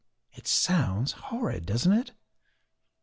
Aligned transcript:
It 0.33 0.47
sounds 0.47 1.11
horrid, 1.11 1.67
doesn't 1.67 1.93
it?" 1.93 2.11